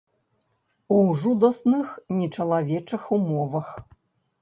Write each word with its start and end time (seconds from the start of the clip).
У 0.95 0.97
жудасных 1.21 1.93
нечалавечых 2.23 3.01
умовах. 3.19 3.69